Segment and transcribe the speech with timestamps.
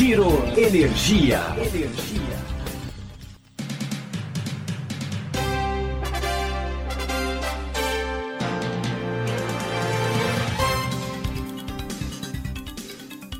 [0.00, 1.40] Giro Energia.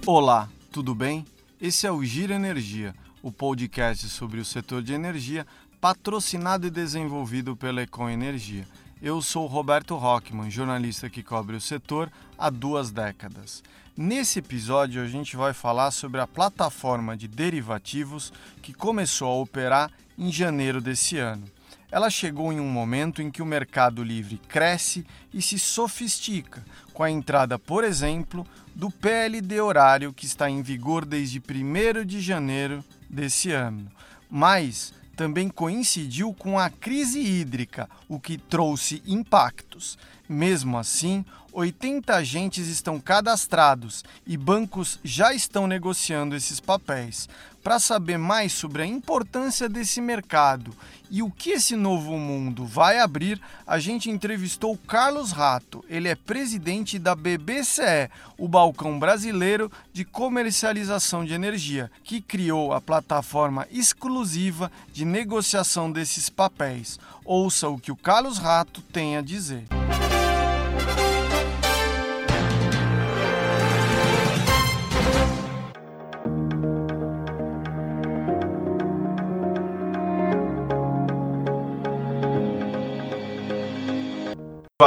[0.05, 1.25] Olá, tudo bem?
[1.59, 5.47] Esse é o Giro Energia, o podcast sobre o setor de energia,
[5.81, 8.69] patrocinado e desenvolvido pela Econ Energia.
[9.03, 13.63] Eu sou Roberto Rockman, jornalista que cobre o setor há duas décadas.
[13.97, 19.91] Nesse episódio, a gente vai falar sobre a plataforma de derivativos que começou a operar
[20.19, 21.45] em janeiro desse ano.
[21.91, 27.03] Ela chegou em um momento em que o mercado livre cresce e se sofistica, com
[27.03, 32.85] a entrada, por exemplo, do PLD horário que está em vigor desde 1 de janeiro
[33.09, 33.91] desse ano.
[34.31, 39.99] Mas também coincidiu com a crise hídrica, o que trouxe impactos.
[40.27, 47.29] Mesmo assim, 80 agentes estão cadastrados e bancos já estão negociando esses papéis.
[47.63, 50.75] Para saber mais sobre a importância desse mercado
[51.11, 55.85] e o que esse novo mundo vai abrir, a gente entrevistou Carlos Rato.
[55.89, 58.09] Ele é presidente da BBCE,
[58.39, 66.31] o balcão brasileiro de comercialização de energia, que criou a plataforma exclusiva de negociação desses
[66.31, 66.99] papéis.
[67.25, 69.80] Ouça o que o Carlos Rato tem a dizer.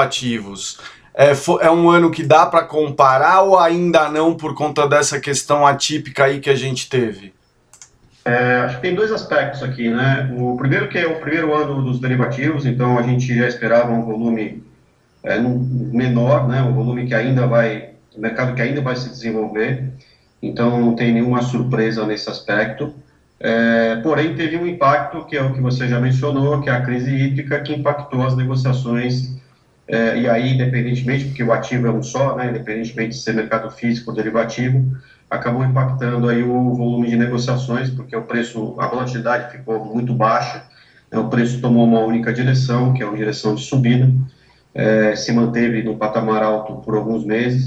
[0.04, 0.80] Ativos.
[1.16, 5.66] É, é, um ano que dá para comparar ou ainda não por conta dessa questão
[5.66, 7.34] atípica aí que a gente teve?
[8.26, 10.34] É, acho que tem dois aspectos aqui, né?
[10.38, 14.04] O primeiro que é o primeiro ano dos derivativos, então a gente já esperava um
[14.04, 14.64] volume
[15.24, 16.64] é, menor, né?
[16.64, 19.92] Um volume que ainda vai, mercado que ainda vai se desenvolver,
[20.42, 22.94] então não tem nenhuma surpresa nesse aspecto.
[23.40, 26.81] É, porém, teve um impacto, que é o que você já mencionou, que é a
[26.81, 29.34] crise hídrica, que impactou as negociações
[29.88, 33.70] é, e aí, independentemente, porque o ativo é um só, né, independentemente de ser mercado
[33.70, 34.98] físico ou derivativo,
[35.30, 40.64] acabou impactando aí o volume de negociações, porque o preço, a volatilidade ficou muito baixa,
[41.12, 44.10] né, o preço tomou uma única direção, que é uma direção de subida,
[44.74, 47.66] é, se manteve no patamar alto por alguns meses,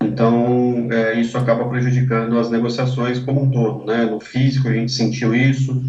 [0.00, 4.92] então é, isso acaba prejudicando as negociações como um todo, né, no físico a gente
[4.92, 5.82] sentiu isso,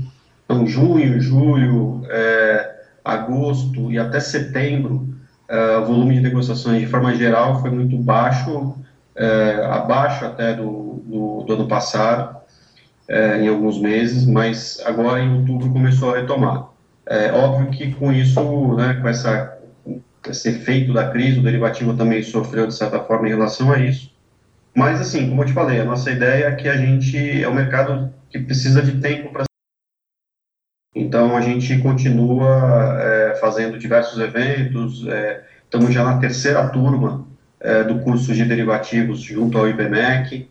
[0.44, 5.21] então junho, julho, é, agosto e até setembro,
[5.51, 11.44] o volume de negociações, de forma geral, foi muito baixo, uh, abaixo até do, do,
[11.44, 12.38] do ano passado,
[13.09, 16.69] uh, em alguns meses, mas agora em outubro começou a retomar.
[17.06, 19.57] É óbvio que com isso, né, com essa,
[20.29, 24.12] esse efeito da crise, o derivativo também sofreu de certa forma em relação a isso.
[24.73, 27.53] Mas, assim, como eu te falei, a nossa ideia é que a gente é um
[27.53, 29.44] mercado que precisa de tempo para
[30.94, 35.06] então, a gente continua é, fazendo diversos eventos,
[35.64, 37.25] estamos já na terceira turma
[37.59, 40.50] é, do curso de derivativos junto ao IBMEC,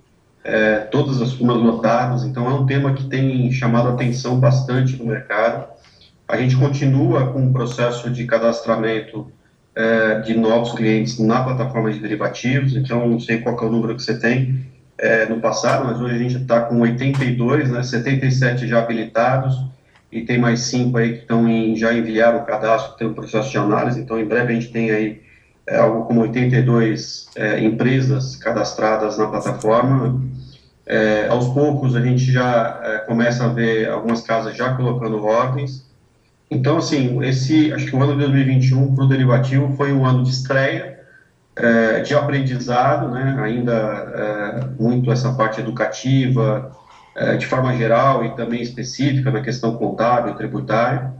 [0.91, 5.67] todas as turmas lotadas, então é um tema que tem chamado atenção bastante no mercado.
[6.27, 9.31] A gente continua com o processo de cadastramento
[10.25, 14.03] de novos clientes na plataforma de derivativos, então não sei qual é o número que
[14.03, 14.65] você tem
[15.01, 19.59] é, no passado, mas hoje a gente está com 82, né, 77 já habilitados,
[20.13, 23.51] e tem mais cinco aí que estão em, já enviaram o cadastro, tem um processo
[23.51, 25.23] de análise, então em breve a gente tem aí
[25.67, 30.21] é, algo como 82 é, empresas cadastradas na plataforma.
[30.85, 35.89] É, aos poucos a gente já é, começa a ver algumas casas já colocando ordens.
[36.51, 40.25] Então, assim, esse, acho que o ano de 2021 para o derivativo foi um ano
[40.25, 40.99] de estreia,
[41.55, 46.73] é, de aprendizado, né, ainda é, muito essa parte educativa,
[47.39, 51.13] de forma geral e também específica na questão contábil, tributária.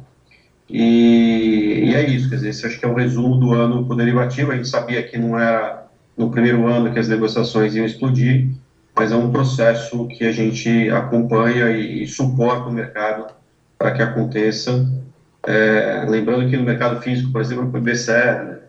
[0.69, 3.97] E, e, é isso, quer dizer, esse acho que é o resumo do ano com
[3.97, 4.53] derivativo.
[4.53, 8.51] A gente sabia que não era no primeiro ano que as negociações iam explodir,
[8.95, 13.27] mas é um processo que a gente acompanha e, e suporta o mercado
[13.77, 14.89] para que aconteça.
[15.45, 18.61] É, lembrando que no mercado físico, por exemplo, o BCE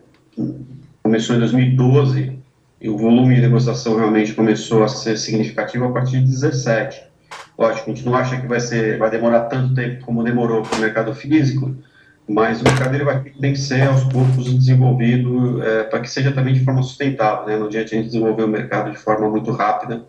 [1.02, 2.38] começou em 2012
[2.80, 7.11] e o volume de negociação realmente começou a ser significativo a partir de 2017.
[7.58, 10.78] Lógico, a gente não acha que vai, ser, vai demorar tanto tempo como demorou para
[10.78, 11.74] o mercado físico,
[12.28, 16.32] mas o mercado ele vai ter que ser aos poucos desenvolvido é, para que seja
[16.32, 17.46] também de forma sustentável.
[17.46, 17.58] Né?
[17.58, 20.04] Não adianta a gente desenvolver o mercado de forma muito rápida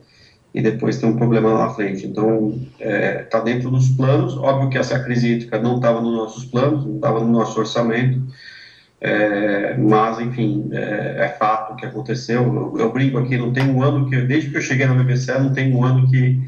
[0.53, 2.05] e depois ter um problema lá na frente.
[2.05, 4.37] Então, está é, tá dentro dos planos.
[4.37, 8.21] Óbvio que essa crise hídrica não estava nos nossos planos, não estava no nosso orçamento,
[9.01, 12.41] é, mas, enfim, é, é, fato que aconteceu.
[12.41, 15.37] Eu, eu, brinco aqui, não tem um ano que, desde que eu cheguei na BBC,
[15.39, 16.39] não tem um ano que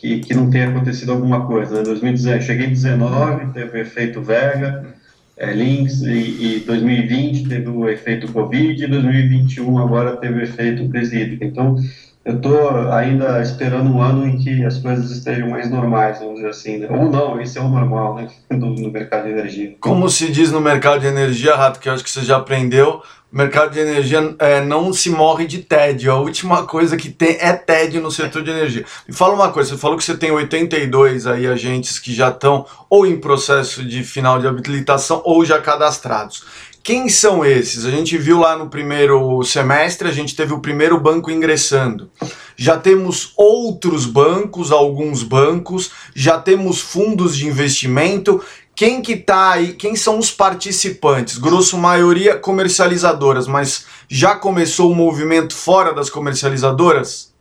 [0.00, 1.76] que, que não tenha acontecido alguma coisa.
[1.76, 1.82] Né?
[1.82, 4.94] 2019, cheguei em 2019, teve o efeito Vega,
[5.36, 10.88] é, Links, e, e 2020 teve o efeito Covid, e 2021 agora teve o efeito
[10.88, 11.76] crise Então,
[12.22, 16.50] eu estou ainda esperando um ano em que as coisas estejam mais normais, vamos dizer
[16.50, 16.78] assim.
[16.78, 16.86] Né?
[16.90, 18.28] Ou não, esse é o normal né?
[18.50, 19.74] no, no mercado de energia.
[19.80, 23.02] Como se diz no mercado de energia, Rato, que eu acho que você já aprendeu,
[23.32, 26.12] o mercado de energia é, não se morre de tédio.
[26.12, 28.84] A última coisa que tem é tédio no setor de energia.
[29.08, 32.66] Me fala uma coisa, você falou que você tem 82 aí agentes que já estão
[32.90, 36.44] ou em processo de final de habilitação ou já cadastrados.
[36.82, 37.84] Quem são esses?
[37.84, 42.10] A gente viu lá no primeiro semestre, a gente teve o primeiro banco ingressando.
[42.56, 48.42] Já temos outros bancos, alguns bancos, já temos fundos de investimento.
[48.74, 49.74] Quem que tá aí?
[49.74, 51.36] Quem são os participantes?
[51.36, 57.34] Grosso maioria comercializadoras, mas já começou o movimento fora das comercializadoras?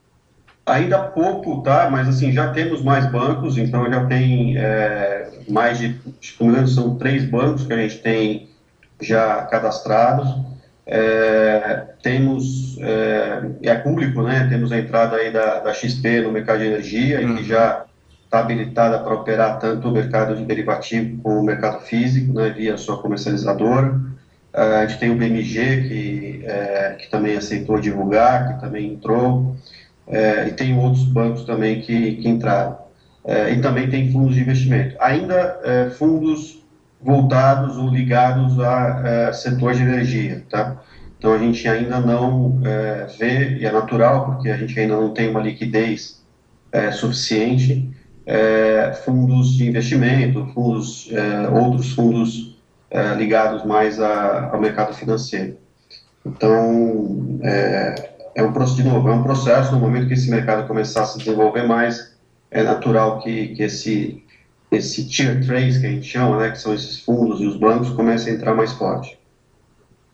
[0.65, 1.89] Ainda pouco, tá?
[1.89, 6.53] Mas assim, já temos mais bancos, então já tem é, mais de, se não me
[6.53, 8.48] engano, são três bancos que a gente tem
[9.01, 10.27] já cadastrados.
[10.85, 14.47] É, temos, é, é, público, né?
[14.49, 17.35] Temos a entrada aí da, da XP no mercado de energia, uhum.
[17.35, 17.85] que já
[18.23, 22.49] está habilitada para operar tanto o mercado de derivativo como o mercado físico, né?
[22.49, 23.99] Via sua comercializadora.
[24.51, 29.55] É, a gente tem o BMG, que, é, que também aceitou divulgar, que também entrou.
[30.07, 32.77] É, e tem outros bancos também que, que entraram.
[33.23, 34.95] É, e também tem fundos de investimento.
[34.99, 35.59] Ainda
[35.97, 36.59] fundos
[37.01, 40.81] voltados ou ligados a, é, setor de energia, tá?
[41.17, 45.13] Então a gente ainda não é, vê, e é natural, porque a gente ainda não
[45.13, 46.21] tem uma liquidez
[46.71, 47.89] é, suficiente,
[48.25, 51.09] é, fundos de investimento, fundos,
[51.51, 52.57] outros fundos
[53.17, 55.57] ligados mais a, ao mercado financeiro.
[56.25, 61.01] Então, é, é um, de novo, é um processo, no momento que esse mercado começar
[61.01, 62.15] a se desenvolver mais,
[62.51, 64.23] é natural que, que esse
[64.71, 67.89] esse tier 3 que a gente chama, né, que são esses fundos e os bancos,
[67.89, 69.19] começa a entrar mais forte.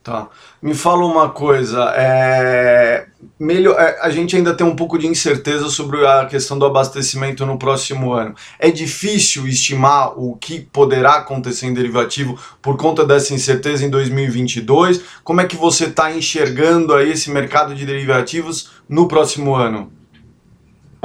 [0.05, 0.29] Tá.
[0.61, 3.07] Me fala uma coisa, é...
[3.39, 3.75] Melhor...
[3.79, 7.57] É, a gente ainda tem um pouco de incerteza sobre a questão do abastecimento no
[7.57, 8.35] próximo ano.
[8.59, 15.01] É difícil estimar o que poderá acontecer em derivativo por conta dessa incerteza em 2022.
[15.23, 19.91] Como é que você está enxergando aí esse mercado de derivativos no próximo ano?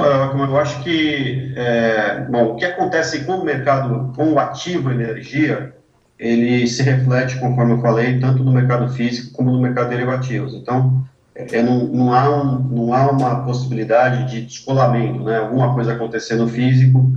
[0.05, 5.73] Eu acho que, é, bom, o que acontece com o mercado, com o ativo energia,
[6.19, 10.53] ele se reflete, conforme eu falei, tanto no mercado físico como no mercado de derivativos.
[10.53, 11.03] Então,
[11.35, 15.37] é, não, não, há um, não há uma possibilidade de descolamento, né?
[15.37, 17.11] Alguma coisa acontecer no físico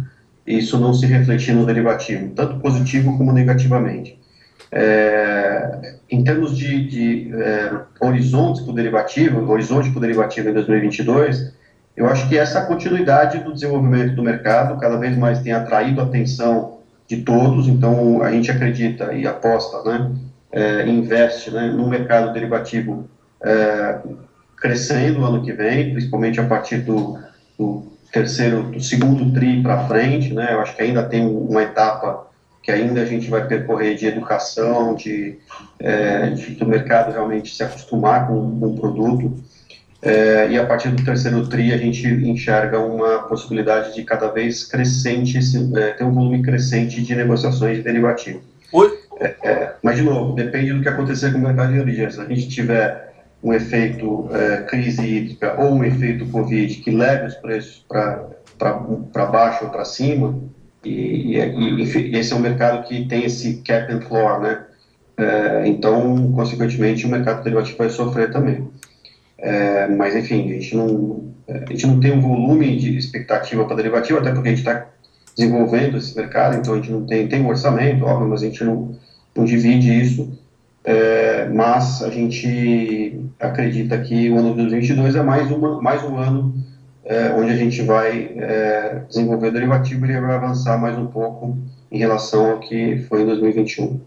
[0.47, 4.19] e isso não se refletir no derivativo, tanto positivo como negativamente.
[4.71, 11.53] É, em termos de, de é, para o derivativo, horizonte para o derivativo em 2022,
[11.97, 16.05] eu acho que essa continuidade do desenvolvimento do mercado cada vez mais tem atraído a
[16.05, 20.11] atenção de todos, então a gente acredita e aposta, né,
[20.53, 23.09] é, investe né, no mercado derivativo
[23.43, 23.99] é,
[24.57, 27.19] crescendo no ano que vem, principalmente a partir do,
[27.59, 32.27] do terceiro, do segundo tri para frente, né, eu acho que ainda tem uma etapa
[32.63, 35.39] que ainda a gente vai percorrer de educação, de,
[35.79, 39.37] é, de do mercado realmente se acostumar com, com o produto,
[40.05, 44.65] é, e a partir do terceiro TRI a gente enxerga uma possibilidade de cada vez
[44.65, 45.39] crescente,
[45.77, 48.43] é, ter um volume crescente de negociações de derivativo.
[49.19, 52.11] É, é, mas, de novo, depende do que acontecer com o mercado de energia.
[52.11, 57.27] Se a gente tiver um efeito é, crise hídrica ou um efeito Covid que leve
[57.27, 60.39] os preços para baixo ou para cima,
[60.85, 64.65] e, e, e, esse é um mercado que tem esse cap and floor, né?
[65.17, 68.69] É, então, consequentemente, o mercado derivativo vai sofrer também.
[69.45, 73.77] É, mas, enfim, a gente, não, a gente não tem um volume de expectativa para
[73.77, 74.87] derivativo, até porque a gente está
[75.37, 78.65] desenvolvendo esse mercado, então a gente não tem, tem um orçamento, óbvio, mas a gente
[78.65, 78.97] não,
[79.37, 80.33] não divide isso.
[80.83, 86.17] É, mas a gente acredita que o ano de 2022 é mais, uma, mais um
[86.17, 86.55] ano
[87.05, 91.59] é, onde a gente vai é, desenvolver derivativo e vai avançar mais um pouco
[91.93, 94.01] em relação ao que foi em 2021.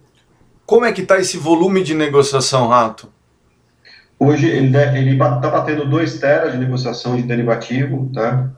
[0.65, 3.16] Como é que está esse volume de negociação, Rato?
[4.19, 8.49] Hoje ele está batendo 2 teras de negociação de derivativo, tá?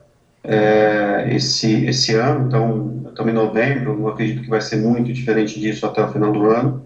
[0.42, 5.60] É, esse, esse ano, então estamos em novembro, não acredito que vai ser muito diferente
[5.60, 6.82] disso até o final do ano.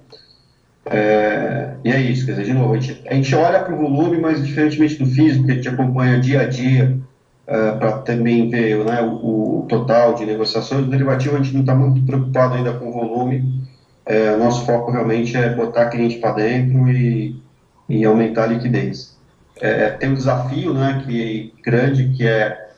[0.86, 3.78] É, e é isso, quer dizer, de novo, a gente, a gente olha para o
[3.78, 6.98] volume, mas diferentemente do físico, que a gente acompanha dia a dia,
[7.46, 11.60] é, para também ver né, o, o, total de negociações, o derivativo a gente não
[11.60, 13.62] está muito preocupado ainda com o volume,
[14.04, 17.42] é, o nosso foco realmente é botar cliente para dentro e
[17.88, 19.16] e aumentar a liquidez.
[19.60, 22.70] É, tem um desafio né, que, grande que é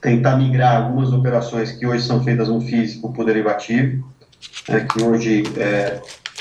[0.00, 4.12] tentar migrar algumas operações que hoje são feitas no físico para o derivativo,
[4.68, 6.00] né, que hoje é,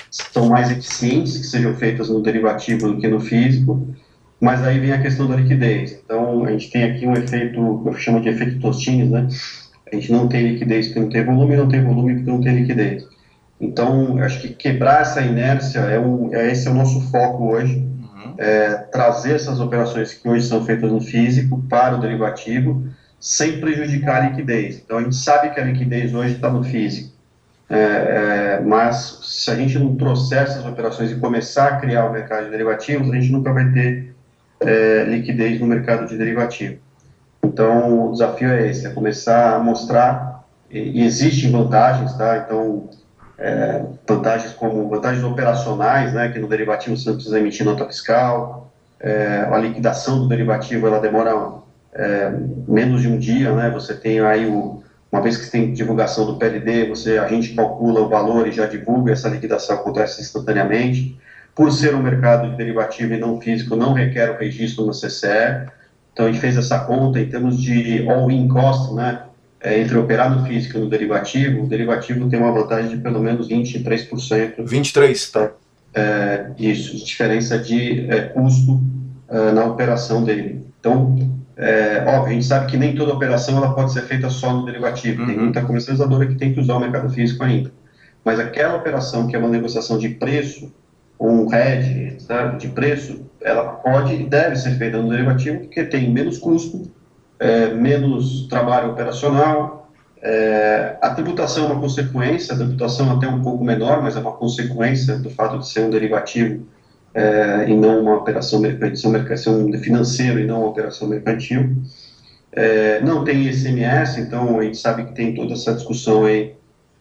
[0.10, 3.88] são mais eficientes que sejam feitas no derivativo do que no físico,
[4.42, 6.02] mas aí vem a questão da liquidez.
[6.04, 9.28] Então, a gente tem aqui um efeito, eu chamo de efeito Tostines, né?
[9.92, 12.56] A gente não tem liquidez porque não tem volume, não tem volume porque não tem
[12.56, 13.06] liquidez.
[13.60, 17.88] Então, acho que quebrar essa inércia é, um, é esse é o nosso foco hoje,
[18.26, 18.36] uhum.
[18.38, 22.84] é, trazer essas operações que hoje são feitas no físico para o derivativo,
[23.20, 24.82] sem prejudicar a liquidez.
[24.84, 27.12] Então, a gente sabe que a liquidez hoje está no físico,
[27.70, 32.12] é, é, mas se a gente não trouxer essas operações e começar a criar o
[32.12, 34.14] mercado de derivativos, a gente nunca vai ter
[34.60, 36.80] é, liquidez no mercado de derivativo.
[37.44, 42.44] Então, o desafio é esse, é começar a mostrar, e, e existem vantagens, tá?
[42.46, 42.90] Então,
[43.42, 48.72] é, vantagens como vantagens operacionais, né, que no derivativo você não precisa emitir nota fiscal,
[49.00, 51.34] é, a liquidação do derivativo ela demora
[51.92, 52.32] é,
[52.68, 56.38] menos de um dia, né, você tem aí o, uma vez que tem divulgação do
[56.38, 61.20] PLD, você, a gente calcula o valor e já divulga, essa liquidação acontece instantaneamente,
[61.56, 65.68] por ser um mercado de derivativo e não físico, não requer o registro no CCE,
[66.14, 69.24] então a gente fez essa conta em termos de all-in cost, né,
[69.64, 73.20] é, entre operar no físico e no derivativo, o derivativo tem uma vantagem de pelo
[73.20, 74.64] menos 23%.
[74.64, 75.52] 23%, tá?
[75.94, 78.82] É, isso, diferença de é, custo
[79.30, 80.66] é, na operação dele.
[80.80, 81.16] Então,
[81.56, 84.66] é, óbvio, a gente sabe que nem toda operação ela pode ser feita só no
[84.66, 85.22] derivativo.
[85.22, 85.28] Uhum.
[85.28, 87.72] Tem muita comercializadora que tem que usar o mercado físico ainda.
[88.26, 90.72] Mas aquela operação que é uma negociação de preço,
[91.20, 95.84] ou um hedge sabe, de preço, ela pode e deve ser feita no derivativo porque
[95.84, 96.90] tem menos custo
[97.42, 99.90] é, menos trabalho operacional.
[100.22, 104.34] É, a tributação é uma consequência, a tributação até um pouco menor, mas é uma
[104.34, 106.64] consequência do fato de ser um derivativo
[107.16, 111.76] é, e não uma operação mercantil, ser um financeiro e não uma operação mercantil.
[112.52, 116.54] É, não tem ICMS, então a gente sabe que tem toda essa discussão aí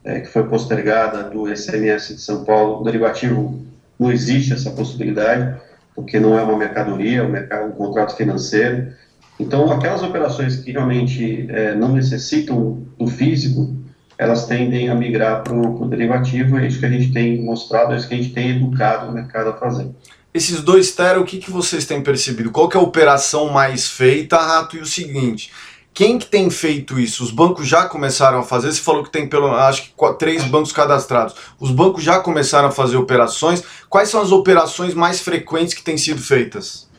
[0.02, 2.80] é, que foi postergada do ICMS de São Paulo.
[2.80, 3.60] O derivativo
[3.98, 5.60] não existe essa possibilidade,
[5.94, 8.92] porque não é uma mercadoria, é um, mercado, um contrato financeiro.
[9.40, 13.74] Então, aquelas operações que realmente é, não necessitam do físico,
[14.18, 17.96] elas tendem a migrar para o derivativo, é isso que a gente tem mostrado, é
[17.96, 19.88] isso que a gente tem educado o mercado a fazer.
[20.34, 22.50] Esses dois TERA, o que, que vocês têm percebido?
[22.50, 24.76] Qual é a operação mais feita, Rato?
[24.76, 25.50] E o seguinte,
[25.94, 27.24] quem que tem feito isso?
[27.24, 28.70] Os bancos já começaram a fazer?
[28.70, 31.34] Você falou que tem pelo acho que três bancos cadastrados.
[31.58, 33.64] Os bancos já começaram a fazer operações.
[33.88, 36.89] Quais são as operações mais frequentes que têm sido feitas?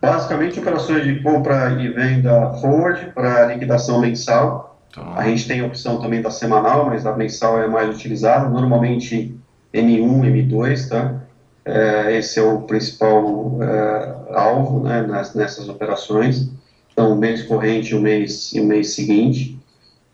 [0.00, 4.80] Basicamente, operações de compra e venda forward para liquidação mensal.
[4.94, 5.14] Tá.
[5.16, 8.48] A gente tem a opção também da semanal, mas a mensal é mais utilizada.
[8.48, 9.36] Normalmente
[9.74, 11.20] M1, M2, tá?
[11.64, 16.48] É, esse é o principal é, alvo né, nessas operações.
[16.92, 19.58] Então, mês corrente, o mês e o mês seguinte.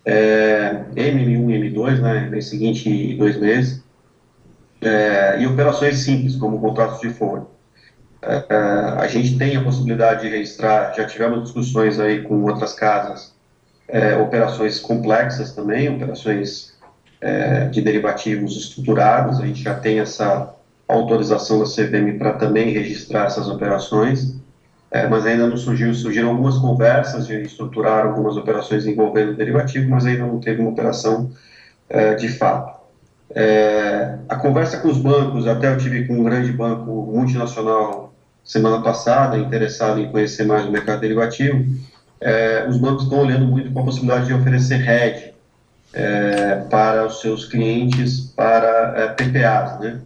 [0.05, 3.83] É, M1 e M2, né, mês seguinte e dois meses.
[4.81, 7.47] É, e operações simples, como contratos de forward.
[8.27, 8.57] É, é,
[9.03, 13.35] a gente tem a possibilidade de registrar, já tivemos discussões aí com outras casas,
[13.87, 16.75] é, operações complexas também, operações
[17.21, 20.55] é, de derivativos estruturados, a gente já tem essa
[20.89, 24.41] autorização da CVM para também registrar essas operações,
[24.91, 30.07] é, mas ainda não surgiu, surgiram algumas conversas de estruturar algumas operações envolvendo derivativo, mas
[30.07, 31.31] ainda não teve uma operação
[31.91, 32.73] é, de fato.
[34.29, 38.14] a conversa com os bancos, até eu tive com um grande banco multinacional
[38.45, 41.65] semana passada, interessado em conhecer mais o mercado derivativo,
[42.21, 45.35] é, os bancos estão olhando muito com a possibilidade de oferecer hedge
[45.93, 50.01] é, para os seus clientes, para é, PPAs, né?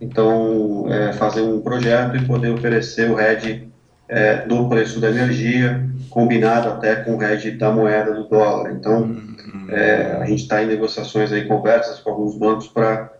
[0.00, 3.68] Então, é, fazer um projeto e poder oferecer o hedge
[4.08, 8.72] é, do preço da energia, combinado até com o hedge da moeda do dólar.
[8.72, 9.66] Então, uhum.
[9.68, 13.10] é, a gente está em negociações aí, conversas com alguns bancos para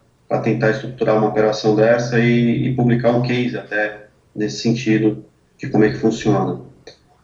[0.43, 4.08] tentar estruturar uma operação dessa e, e publicar um case até
[4.39, 5.25] nesse sentido
[5.59, 6.61] de como é que funciona.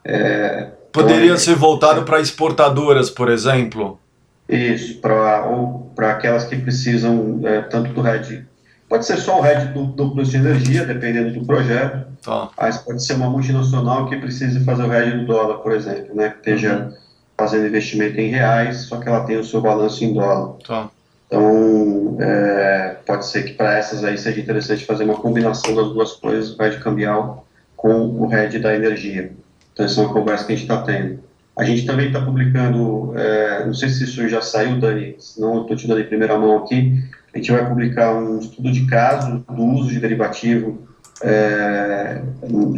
[0.03, 3.99] É, Poderia então, ser voltado para exportadoras, por exemplo?
[4.47, 8.45] Isso, para ou para aquelas que precisam é, tanto do RED.
[8.87, 12.05] Pode ser só o RED do, preço de energia, dependendo do projeto.
[12.21, 12.49] Tá.
[12.57, 16.29] Mas pode ser uma multinacional que precise fazer o RED do dólar, por exemplo, né?
[16.29, 16.93] Que esteja uhum.
[17.37, 20.55] fazendo investimento em reais, só que ela tem o seu balanço em dólar.
[20.65, 20.89] Tá.
[21.27, 26.13] Então, é, pode ser que para essas aí seja interessante fazer uma combinação das duas
[26.13, 29.31] coisas, o RED cambial com o RED da energia.
[29.73, 31.19] Então, essa é uma conversa que a gente está tendo.
[31.57, 35.61] A gente também está publicando, é, não sei se isso já saiu, Dani, senão eu
[35.61, 37.01] estou te dando em primeira mão aqui,
[37.33, 40.85] a gente vai publicar um estudo de caso do uso de derivativo
[41.21, 42.21] é,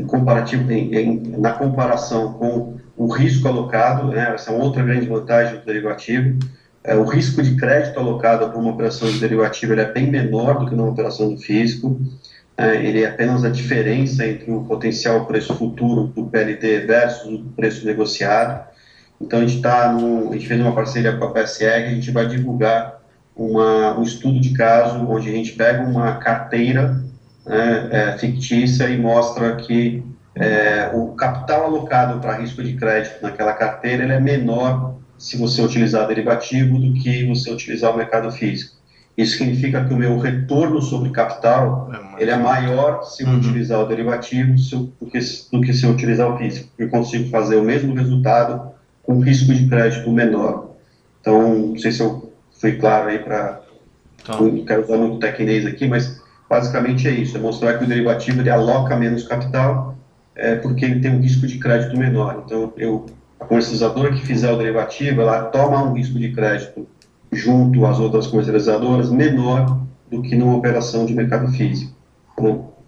[0.08, 5.60] comparativo, em, em, na comparação com o risco alocado, né, essa é outra grande vantagem
[5.60, 6.38] do derivativo.
[6.88, 10.68] É, o risco de crédito alocado para uma operação de derivativo é bem menor do
[10.68, 12.00] que numa operação do físico.
[12.58, 17.44] É, ele é apenas a diferença entre o potencial preço futuro do PLD versus o
[17.58, 18.66] preço negociado.
[19.20, 22.10] Então, a gente, tá no, a gente fez uma parceria com a PSR, a gente
[22.10, 23.02] vai divulgar
[23.36, 27.04] uma, um estudo de caso onde a gente pega uma carteira
[27.46, 33.52] né, é, fictícia e mostra que é, o capital alocado para risco de crédito naquela
[33.52, 38.78] carteira é menor se você utilizar derivativo do que você utilizar o mercado físico.
[39.18, 43.38] Isso significa que o meu retorno sobre capital é ele é maior se eu uhum.
[43.38, 44.56] utilizar o derivativo
[45.00, 45.20] do, que,
[45.52, 46.70] do que se eu utilizar o físico.
[46.78, 48.72] Eu consigo fazer o mesmo resultado
[49.04, 50.72] com risco de crédito menor.
[51.22, 53.62] Então, não sei se eu fui claro aí para...
[54.24, 54.40] Tá.
[54.40, 57.38] Não quero usar muito tecnês aqui, mas basicamente é isso.
[57.38, 59.96] É mostrar que o derivativo ele aloca menos capital
[60.36, 62.44] é, porque ele tem um risco de crédito menor.
[62.46, 63.06] Então, eu,
[63.40, 66.88] a comercializadora que fizer o derivativo, ela toma um risco de crédito
[67.32, 71.96] junto às outras comercializadoras menor do que numa operação de mercado físico.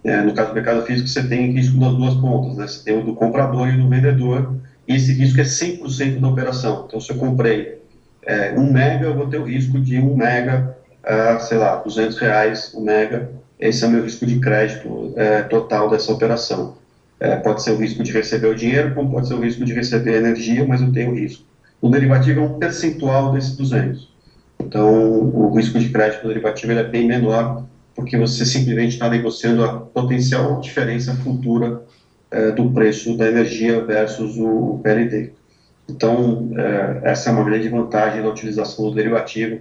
[0.02, 2.66] É, no caso do mercado físico, você tem risco das duas pontas, né?
[2.66, 4.54] você tem o do comprador e o do vendedor,
[4.88, 6.84] e esse risco é 100% da operação.
[6.86, 7.80] Então, se eu comprei
[8.22, 12.18] é, um mega, eu vou ter o risco de um mega, a, sei lá, 200
[12.18, 16.76] reais um mega, esse é o meu risco de crédito é, total dessa operação.
[17.20, 19.74] É, pode ser o risco de receber o dinheiro, como pode ser o risco de
[19.74, 21.44] receber energia, mas eu tenho risco.
[21.80, 24.10] O derivativo é um percentual desses 200.
[24.58, 29.80] Então, o risco de crédito derivativo é bem menor, porque você simplesmente está negociando a
[29.80, 31.82] potencial diferença futura
[32.30, 35.32] é, do preço da energia versus o PLD.
[35.88, 39.60] Então, é, essa é uma grande vantagem da utilização do derivativo,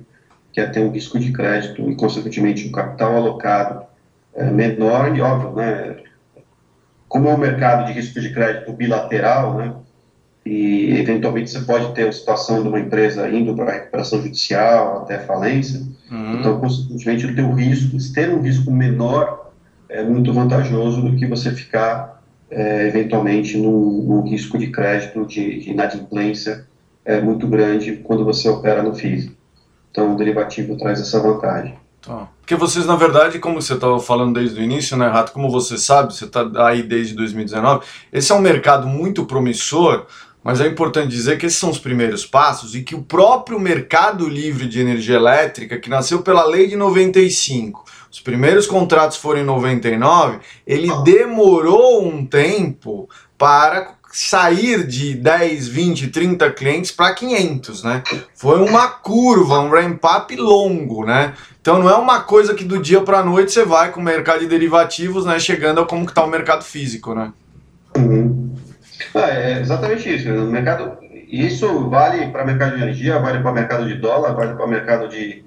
[0.51, 3.83] que é ter um risco de crédito e, consequentemente, um capital alocado
[4.35, 5.97] é, menor e, óbvio, né,
[7.09, 9.73] como é um mercado de risco de crédito bilateral, né,
[10.45, 15.19] e eventualmente você pode ter a situação de uma empresa indo para recuperação judicial, até
[15.19, 16.39] falência, uhum.
[16.39, 19.51] então, consequentemente, o teu risco, ter um risco menor
[19.89, 25.71] é muito vantajoso do que você ficar é, eventualmente num, risco de crédito de, de
[25.71, 26.65] inadimplência
[27.03, 29.35] é muito grande quando você opera no físico.
[29.91, 31.75] Então, o derivativo traz essa vantagem.
[32.01, 32.29] Tá.
[32.39, 35.31] Porque vocês, na verdade, como você estava falando desde o início, né, Rato?
[35.31, 40.05] Como você sabe, você está aí desde 2019, esse é um mercado muito promissor,
[40.43, 44.27] mas é importante dizer que esses são os primeiros passos e que o próprio mercado
[44.27, 49.45] livre de energia elétrica, que nasceu pela lei de 95, os primeiros contratos foram em
[49.45, 58.03] 99, ele demorou um tempo para sair de 10, 20, 30 clientes para 500, né?
[58.35, 61.33] Foi uma curva, um ramp-up longo, né?
[61.61, 64.03] Então não é uma coisa que do dia para a noite você vai com o
[64.03, 67.31] mercado de derivativos, né, chegando a como que está o mercado físico, né?
[67.95, 68.55] Uhum.
[69.13, 70.29] É, é exatamente isso.
[70.29, 74.67] O mercado, isso vale para mercado de energia, vale para mercado de dólar, vale para
[74.67, 75.43] mercado de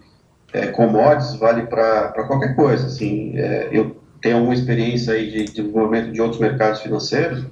[0.52, 2.86] é, commodities, vale para qualquer coisa.
[2.86, 7.44] Assim, é, eu tenho alguma experiência aí de, desenvolvimento de outros mercados financeiros.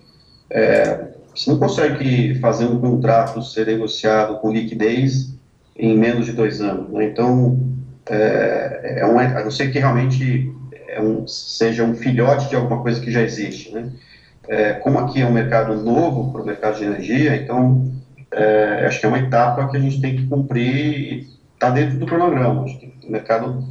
[0.50, 5.34] É, você não consegue fazer um contrato ser negociado com liquidez
[5.76, 6.90] em menos de dois anos.
[6.90, 7.04] Né?
[7.04, 7.58] Então,
[8.08, 10.52] é, é um, a não ser que realmente
[10.88, 13.72] é um, seja um filhote de alguma coisa que já existe.
[13.72, 13.90] Né?
[14.48, 17.90] É, como aqui é um mercado novo para o mercado de energia, então
[18.32, 21.28] é, acho que é uma etapa que a gente tem que cumprir
[21.60, 22.64] está dentro do cronograma.
[22.64, 23.62] O mercado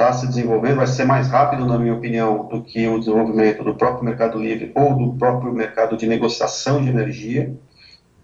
[0.00, 3.74] está se desenvolvendo, vai ser mais rápido, na minha opinião, do que o desenvolvimento do
[3.74, 7.54] próprio mercado livre ou do próprio mercado de negociação de energia,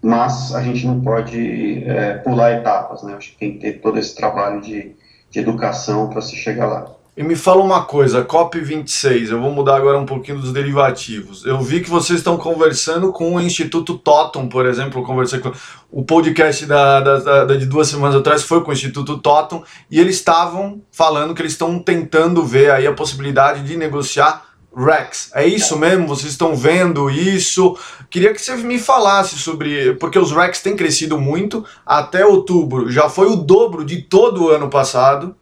[0.02, 3.14] mas a gente não pode é, pular etapas, né?
[3.14, 4.96] Acho que tem que ter todo esse trabalho de,
[5.30, 6.95] de educação para se chegar lá.
[7.16, 11.46] E me fala uma coisa, COP26, eu vou mudar agora um pouquinho dos derivativos.
[11.46, 15.50] Eu vi que vocês estão conversando com o Instituto Totem, por exemplo, conversei com
[15.90, 19.98] o podcast da, da, da, de duas semanas atrás foi com o Instituto Totem e
[19.98, 24.44] eles estavam falando que eles estão tentando ver aí a possibilidade de negociar
[24.76, 25.31] Rex.
[25.35, 26.07] É isso mesmo?
[26.07, 27.79] Vocês estão vendo isso?
[28.11, 29.94] Queria que você me falasse sobre.
[29.94, 31.64] Porque os Rex têm crescido muito.
[31.87, 35.35] Até outubro já foi o dobro de todo o ano passado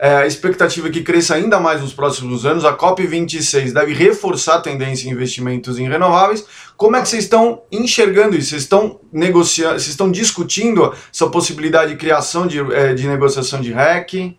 [0.00, 2.64] é, a expectativa é que cresça ainda mais nos próximos anos.
[2.64, 6.46] A COP26 deve reforçar a tendência em investimentos em renováveis.
[6.74, 8.48] Como é que vocês estão enxergando isso?
[8.48, 13.74] Vocês estão negociando, vocês estão discutindo essa possibilidade de criação de, é, de negociação de
[13.74, 14.34] REC?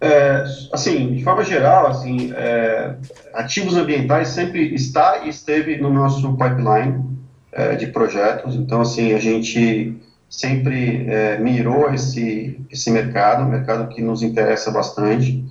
[0.00, 2.94] É, assim, de forma geral, assim, é,
[3.34, 7.04] ativos ambientais sempre está e esteve no nosso pipeline
[7.52, 8.54] é, de projetos.
[8.54, 9.94] Então, assim, a gente
[10.28, 15.44] sempre é, mirou esse, esse mercado, um mercado que nos interessa bastante.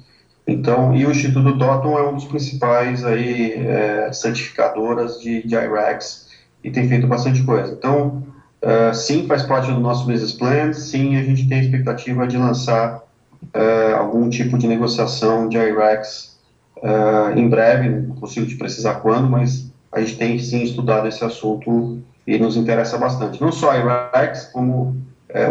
[0.48, 6.26] Então, e o Instituto Totten é um dos principais aí, é, certificadoras de, de IREX
[6.64, 7.74] e tem feito bastante coisa.
[7.74, 8.24] Então,
[8.62, 12.38] uh, sim, faz parte do nosso business plan, sim, a gente tem a expectativa de
[12.38, 13.04] lançar
[13.44, 16.40] uh, algum tipo de negociação de IREX
[16.78, 21.24] uh, em breve, não consigo te precisar quando, mas a gente tem sim estudado esse
[21.24, 23.42] assunto e nos interessa bastante.
[23.42, 24.98] Não só IREX, como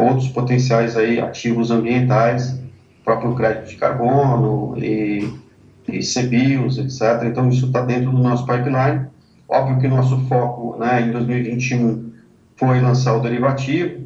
[0.01, 2.59] outros potenciais aí ativos ambientais,
[3.05, 5.31] próprio crédito de carbono e,
[5.87, 7.25] e CBIOS, etc.
[7.27, 9.07] Então, isso está dentro do nosso pipeline.
[9.47, 12.13] Óbvio que nosso foco né, em 2021
[12.57, 14.05] foi lançar o derivativo,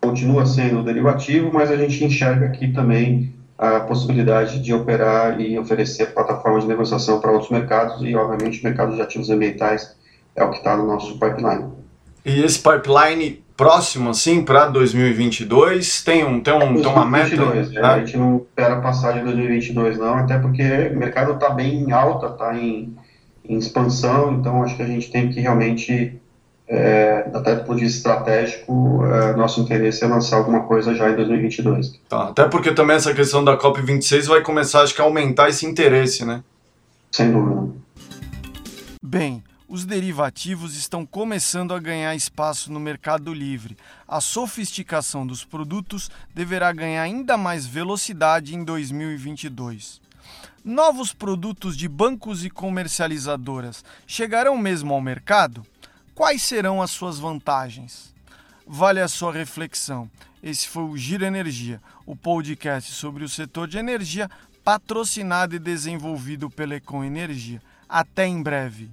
[0.00, 5.58] continua sendo o derivativo, mas a gente enxerga aqui também a possibilidade de operar e
[5.58, 9.94] oferecer plataformas de negociação para outros mercados e, obviamente, o mercado de ativos ambientais
[10.34, 11.79] é o que está no nosso pipeline.
[12.24, 16.02] E esse pipeline próximo, assim, para 2022?
[16.02, 17.36] Tem, um, tem, um, tem uma meta?
[17.36, 17.80] Né?
[17.82, 21.92] A gente não espera passar de 2022, não, até porque o mercado está bem em
[21.92, 22.96] alta, está em,
[23.46, 26.18] em, expansão, então acho que a gente tem que realmente,
[26.66, 31.10] é, até do ponto de vista estratégico, é, nosso interesse é lançar alguma coisa já
[31.10, 32.00] em 2022.
[32.08, 35.66] Tá, até porque também essa questão da COP26 vai começar, acho que, a aumentar esse
[35.66, 36.42] interesse, né?
[37.12, 37.72] Sem dúvida.
[39.04, 43.76] Bem, os derivativos estão começando a ganhar espaço no mercado livre.
[44.06, 50.00] A sofisticação dos produtos deverá ganhar ainda mais velocidade em 2022.
[50.64, 55.64] Novos produtos de bancos e comercializadoras chegarão mesmo ao mercado?
[56.16, 58.12] Quais serão as suas vantagens?
[58.66, 60.10] Vale a sua reflexão.
[60.42, 64.28] Esse foi o Giro Energia, o podcast sobre o setor de energia,
[64.64, 67.62] patrocinado e desenvolvido pela Econ Energia.
[67.88, 68.90] Até em breve.